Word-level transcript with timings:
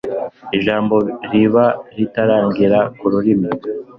ijambo 0.57 0.95
riba 1.31 1.65
ritarangera 1.97 2.79
ku 2.97 3.05
rurimi 3.11 3.49